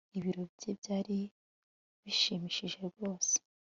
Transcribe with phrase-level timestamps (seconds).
[0.17, 1.17] Ibirori bye byari
[2.03, 3.33] bishimishije rwose